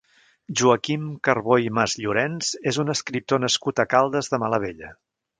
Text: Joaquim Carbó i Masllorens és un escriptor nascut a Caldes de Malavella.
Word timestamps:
Joaquim 0.59 1.01
Carbó 1.27 1.57
i 1.63 1.67
Masllorens 1.79 2.49
és 2.71 2.79
un 2.83 2.93
escriptor 2.93 3.43
nascut 3.43 3.83
a 3.83 3.85
Caldes 3.93 4.31
de 4.33 4.41
Malavella. 4.45 4.91